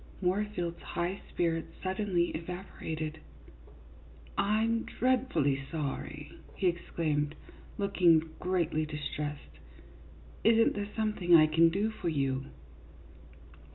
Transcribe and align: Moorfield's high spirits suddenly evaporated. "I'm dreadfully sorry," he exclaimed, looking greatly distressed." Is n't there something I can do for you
Moorfield's 0.19 0.81
high 0.81 1.21
spirits 1.29 1.71
suddenly 1.83 2.29
evaporated. 2.29 3.19
"I'm 4.35 4.81
dreadfully 4.83 5.61
sorry," 5.69 6.39
he 6.55 6.65
exclaimed, 6.65 7.35
looking 7.77 8.31
greatly 8.39 8.83
distressed." 8.83 9.59
Is 10.43 10.57
n't 10.57 10.73
there 10.73 10.89
something 10.95 11.35
I 11.35 11.45
can 11.45 11.69
do 11.69 11.91
for 11.91 12.09
you 12.09 12.45